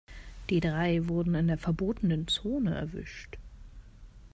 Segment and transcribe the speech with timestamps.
[0.49, 3.37] Die drei wurden in der verbotenen Zone erwischt.